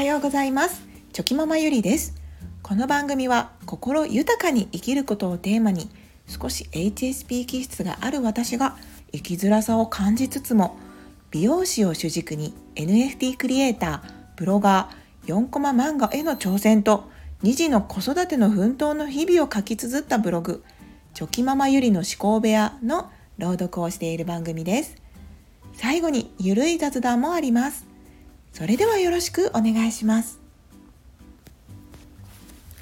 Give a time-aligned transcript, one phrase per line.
[0.00, 0.80] はようございます。
[1.12, 2.14] チョキママゆりです。
[2.62, 5.90] この番組は心豊かに生きることをテーマに
[6.26, 8.78] 少し HSP 気質がある私が
[9.12, 10.78] 生きづらさを感じつつも
[11.30, 14.00] 美容師を主軸に NFT クリエイター
[14.36, 17.10] ブロガー4コマ漫画への挑戦と
[17.42, 20.64] 2児の子育ての奮闘の日々を書き綴ったブログ
[21.12, 24.96] チョキママゆりの思考部屋の朗読をしている番組です。
[25.74, 27.89] 最後にゆるい雑談もあります。
[28.60, 30.38] それではよろしくお願いします。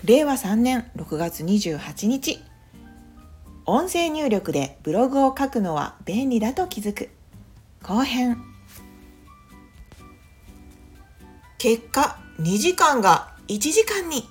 [0.05, 2.43] 令和3年6月28日。
[3.65, 7.11] 音声入力でブログを書くのは便利だと気づく。
[7.85, 8.43] 後編。
[11.59, 14.29] 結果2時間が1時間に。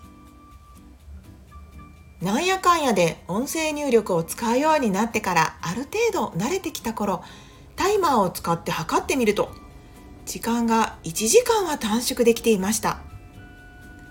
[2.21, 7.23] なんやかんやで音声入力を使うようになってからある程度慣れてきた頃
[7.77, 9.49] タイマーを使って測ってみると
[10.27, 12.99] 時間が1時間は短縮できていました。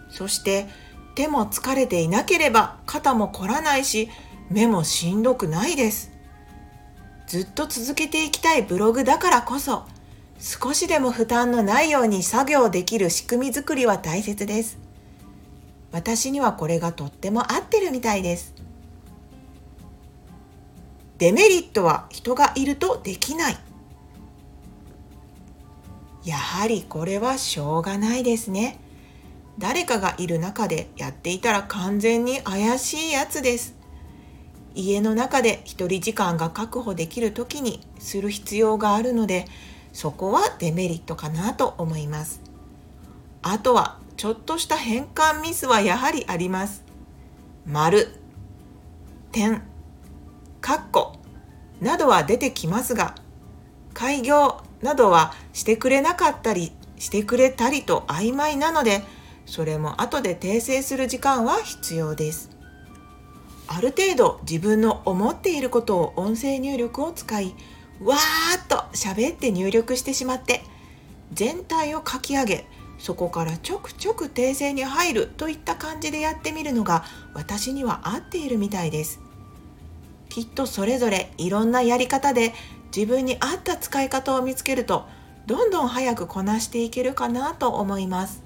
[0.09, 0.67] そして
[1.15, 4.09] 手も疲れていなければ肩も凝らないし
[4.51, 6.11] 目もしんどくないです。
[7.27, 9.85] ずっと続けていきたいブログだからこそ
[10.39, 14.79] 少しでも負担のないように作業できる仕組み作りは大切です。
[15.93, 18.55] 私にはこれがとっても合ってるみたいです。
[21.19, 23.57] デメリットは人がいるとできない。
[26.27, 28.81] やはりこれはしょうがないですね。
[29.59, 33.77] 誰かがいる中でやっていたら完全に怪しいやつです。
[34.75, 39.47] 家の中で一人時間が確保できる時にする必要があるので
[39.93, 42.43] そこはデメリットかなと思います。
[43.43, 46.83] あとはちょっとした変換ミスはやはりあります。
[47.65, 48.09] 丸
[49.31, 49.63] 点
[50.61, 51.13] 括弧
[51.81, 53.15] などは出てきますが
[53.95, 59.03] 開業などはしてくれなかったりしてくれたりと曖昧なので
[59.45, 62.51] それも後で訂正する時間は必要です。
[63.69, 67.55] ある程度自分の思っていることを音声入力を使い
[68.01, 70.63] わーっと喋って入力してしまって
[71.33, 72.67] 全体を書き上げ
[72.99, 79.21] そこからちょくちょく訂正に入るといった感じでやってみるのが私には合っているみたいです。
[80.37, 82.53] きっとそれぞれいろんなやり方で
[82.95, 85.07] 自分に合った使い方を見つけると
[85.47, 88.43] どんどん早くこなしていけるかなと思います。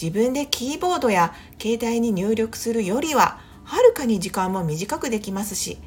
[0.00, 5.78] 自分でキーボードや携帯に入力するよりははるかに時間も短くできますし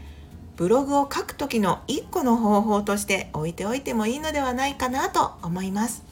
[0.57, 6.03] ブログを書く時の一個の方法として置いておいてもいいのではないかなと思います。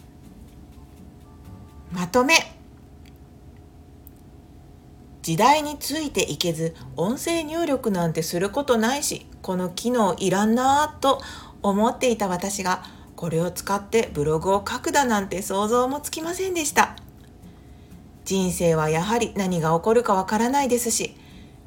[1.92, 2.55] まとめ。
[5.26, 11.20] 時代についていけず音声入力なんてすることないしこの機能いらんなぁと
[11.64, 12.84] 思っていた私が
[13.16, 16.96] これを使ってブログを書くだなんて想像もつきませんでした。
[18.24, 21.16] 人生はやはり何が起こるかわからないですし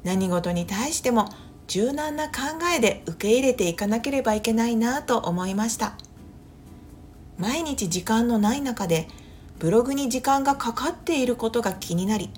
[0.05, 1.27] 何事に対しても
[1.67, 2.33] 柔軟な考
[2.73, 5.97] えで受け入れていかなければいけないなと思いました。
[7.37, 9.09] 毎日時間のない中で
[9.57, 12.29] ブログに時間がかかっていることが気になり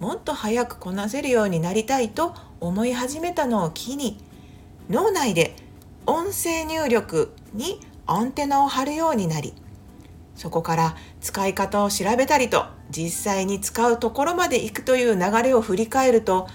[0.00, 4.18] もっと早くこなせるようになりたいと思い始めたのを機に
[4.88, 5.54] 脳内で
[6.06, 9.52] 音声入力にアンテナを張るようになり
[10.34, 16.48] そこから使い方を調べたりと実際に使うところまで行くという流れを振り返ると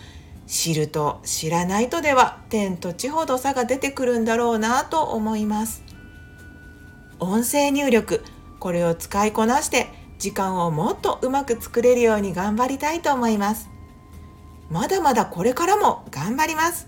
[0.47, 5.83] 知ると知らないとでは天と地ほど差が出てくるんだろうなと思います。
[7.19, 8.23] 音声入力
[8.59, 13.69] これを使いこなして時間をもっとうまく作れるように頑張りたいと思います。
[14.69, 16.87] まだまだこれからも頑張ります。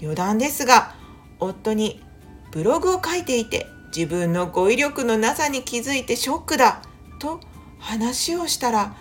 [0.00, 0.94] 余談ですが
[1.40, 2.02] 夫に
[2.50, 6.82] ブログを書いていて自分の語彙力のなさに気づいてショックだ
[7.18, 7.40] と
[7.78, 8.94] 話をしたら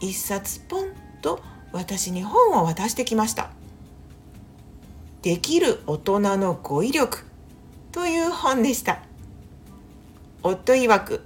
[0.00, 1.40] 一冊ポンと
[1.72, 3.50] 私に本を渡してきました。
[5.22, 7.24] できる大人の語彙力
[7.90, 9.02] という本でした。
[10.42, 11.22] 夫曰く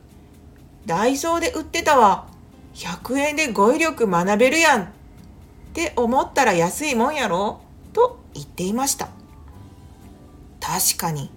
[0.90, 2.26] ダイソーで売ってたわ。
[2.74, 4.82] 100円で語彙力学べるやん。
[4.82, 4.86] っ
[5.72, 7.60] て思ったら安いもんやろ？
[7.92, 9.08] と言っていました。
[10.58, 11.30] 確かに。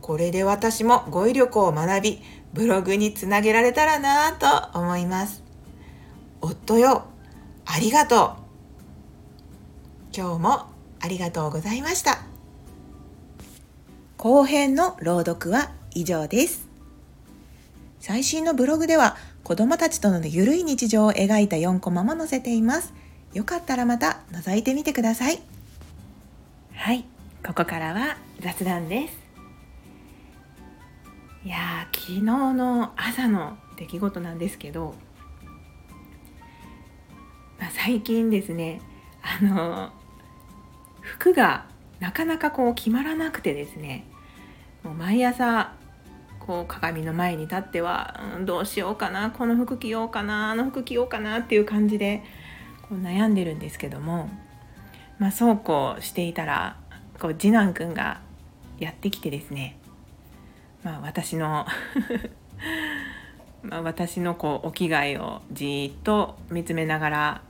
[0.00, 2.22] これで私も語彙力を学び、
[2.52, 5.42] ブログにつなげられたらなぁと思います。
[6.40, 7.06] 夫よ、
[7.64, 8.30] ありがとう。
[10.16, 10.66] 今日も
[11.00, 12.20] ありがとうございました。
[14.16, 16.65] 後編の朗読は以上です。
[18.06, 22.94] 最新のブログでは子供たちとのゆるい日常を描いた4コマも載せています。
[23.34, 25.40] よかったらまた覗いてみてください。
[26.72, 27.04] はい、
[27.44, 29.14] ここからは雑談です。
[31.44, 34.94] いや昨日の朝の出来事なんですけど、
[37.58, 38.80] まあ、最近ですね
[39.20, 39.90] あの
[41.00, 41.66] 服が
[41.98, 44.06] なかなかこう決まらなくてですね
[44.84, 45.72] もう毎朝
[46.46, 52.22] こう鏡の前に立っては、うん、どうしようかなこの服着ようかなあの服着ようかなっていう感じで
[52.88, 54.28] こう悩んでるんですけども、
[55.18, 56.76] まあ、そうこうしていたら
[57.18, 58.20] こう次男くんが
[58.78, 59.78] やってきてですね、
[60.84, 61.66] まあ、私の
[63.62, 67.42] まあ私のこうお着替えをじっと見つめながら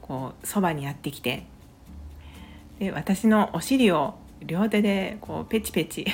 [0.00, 1.44] こうそばにやってきて
[2.78, 6.06] で私のお尻を両手でこうペチペチ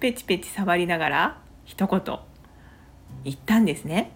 [0.00, 2.18] ペチペチ触りながら一言
[3.24, 4.12] 言ったんですね。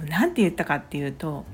[0.00, 1.44] なんて言ったかっていうと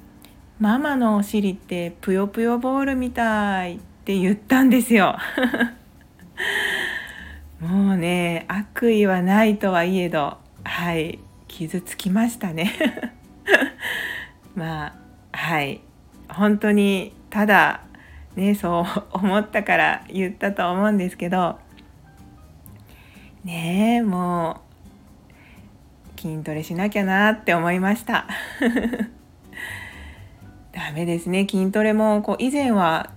[0.60, 5.16] 「ママのお尻ってぷよぷよボールみたい」って言ったんですよ。
[7.60, 11.18] もうね悪意はないとはいえどはい
[11.48, 12.72] 傷つきましたね。
[14.54, 14.94] まあ
[15.32, 15.80] はい
[16.28, 17.80] 本当にただ
[18.36, 21.58] ねそう思ったから言ったと思うんですけど
[23.46, 24.60] ねえも
[26.16, 28.26] う筋トレしなきゃなって思いました。
[30.74, 31.46] ダメですね。
[31.48, 33.10] 筋トレもこう以前は、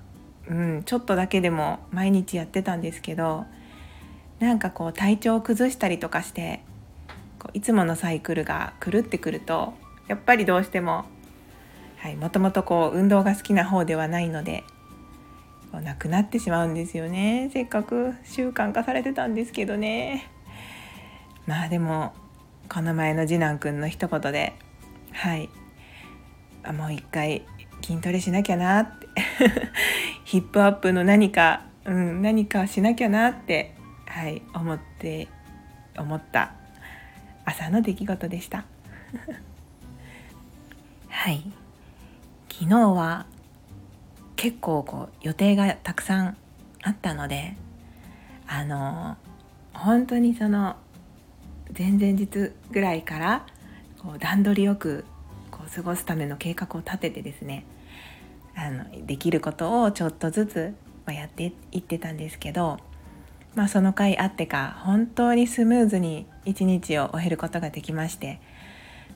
[0.47, 3.47] うん、ちょっとだけでも毎日やってたんですけど
[4.39, 6.61] なんかこう体調を崩したりとかして
[7.39, 9.73] こういつものサイクルが狂ってくると
[10.07, 11.05] やっぱりどうしても
[11.97, 14.63] はい、もともとこう運動が好きな方ではないので
[15.77, 17.49] なくなってしまうんですよね。
[17.53, 20.29] せっかく習慣化されてたんですけどね。
[21.45, 22.13] まあでも
[22.67, 24.53] この前の次男くんの一言で
[25.11, 25.49] はい。
[26.63, 27.45] あもう一回
[27.81, 29.07] 筋トレしなきゃなって。
[30.25, 33.73] ヒップアップの何か、うん、何かしなきゃなって
[34.05, 35.27] はい思って
[35.97, 36.53] 思った
[37.45, 38.65] 朝の出来事でした。
[41.09, 41.43] はい。
[42.51, 43.25] 昨日は
[44.39, 46.37] 結構こう予定がたくさん
[46.81, 47.57] あったので
[48.47, 49.17] あの
[49.73, 50.77] 本当にその
[51.77, 53.45] 前々日ぐらいから
[54.01, 55.03] こう段取りよく
[55.51, 57.65] こう過ごすための計画を立ててですね
[58.55, 60.73] あのできることをちょっとずつ
[61.07, 62.77] やっていってたんですけど、
[63.55, 68.39] まあ、その回あってか本当にスムーズに一日を終えることができまして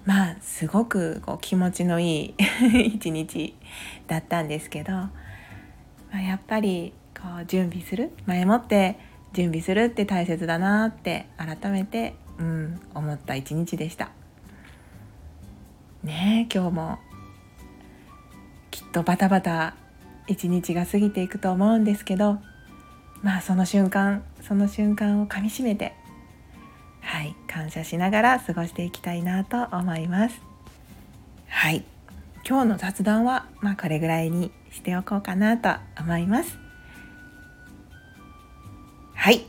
[0.05, 2.35] まあすごくこう気持ちのいい
[2.95, 3.55] 一日
[4.07, 5.11] だったんですけど、ま
[6.13, 8.97] あ、やっぱりこう準備する前もって
[9.33, 14.11] 準備するって大切だなって改めて、うん、思った一日でした。
[16.03, 16.99] ね今日も
[18.71, 19.75] きっとバタバタ
[20.27, 22.39] 一日が過ぎていくと思うんですけど
[23.21, 25.95] まあその瞬間その瞬間をかみしめて
[27.53, 30.41] 感謝しながら過ごしていきたいなと思います。
[31.47, 31.83] はい。
[32.47, 35.69] 今日の雑談はまあこれぐらいにしておこうかなと
[36.01, 36.57] 思います。
[39.13, 39.45] はい。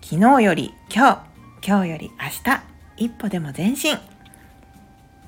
[0.00, 1.26] 昨日より今
[1.60, 2.62] 日今日より明日
[3.04, 3.98] 一歩でも前進。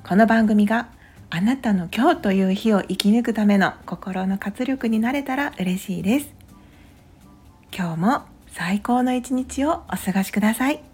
[0.07, 0.87] この番組が
[1.29, 6.33] あなたの今日という日を生き抜くための心の活力になれたら嬉しいです。
[7.77, 10.88] 今日も最高の一日をお過ごしください。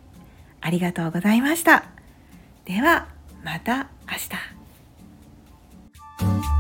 [0.66, 1.86] ありがとうございました。
[2.66, 3.08] では
[3.44, 4.16] また明
[6.48, 6.55] 日。